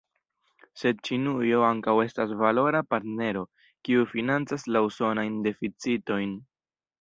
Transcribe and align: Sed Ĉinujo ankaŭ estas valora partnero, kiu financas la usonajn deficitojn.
Sed 0.83 1.01
Ĉinujo 1.09 1.59
ankaŭ 1.67 1.93
estas 2.03 2.33
valora 2.39 2.81
partnero, 2.95 3.43
kiu 3.89 4.09
financas 4.15 4.67
la 4.77 4.83
usonajn 4.89 5.37
deficitojn. 5.51 6.35